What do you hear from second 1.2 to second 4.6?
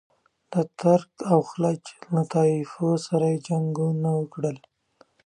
او خلج له طایفو سره جنګونه وکړل.